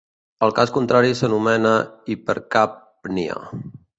El 0.45 0.53
cas 0.59 0.71
contrari 0.77 1.11
s'anomena 1.19 1.75
hipercàpnia. 2.15 3.39